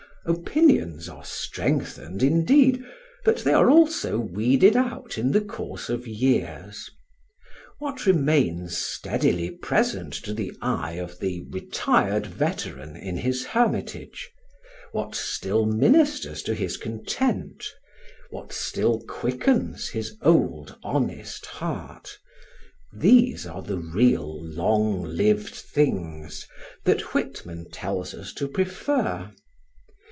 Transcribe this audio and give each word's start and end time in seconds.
Opinions 0.23 1.09
are 1.09 1.25
strengthened, 1.25 2.21
indeed, 2.21 2.83
but 3.25 3.37
they 3.37 3.53
are 3.53 3.71
also 3.71 4.19
weeded 4.19 4.77
out 4.77 5.17
in 5.17 5.31
the 5.31 5.41
course 5.41 5.89
of 5.89 6.05
years. 6.05 6.87
What 7.79 8.05
remains 8.05 8.77
steadily 8.77 9.49
present 9.49 10.13
to 10.13 10.31
the 10.35 10.51
eye 10.61 10.93
of 10.93 11.17
the 11.19 11.47
retired 11.49 12.27
veteran 12.27 12.95
in 12.95 13.17
his 13.17 13.47
hermitage, 13.47 14.29
what 14.91 15.15
still 15.15 15.65
ministers 15.65 16.43
to 16.43 16.53
his 16.53 16.77
content, 16.77 17.65
what 18.29 18.53
still 18.53 19.01
quickens 19.07 19.89
his 19.89 20.17
old 20.21 20.77
honest 20.83 21.47
heart 21.47 22.19
these 22.93 23.47
are 23.47 23.63
"the 23.63 23.79
real 23.79 24.39
long 24.39 25.01
lived 25.03 25.55
things" 25.55 26.47
that 26.83 27.15
Whitman 27.15 27.71
tells 27.71 28.13
us 28.13 28.33
to 28.33 28.47
prefer. 28.47 29.31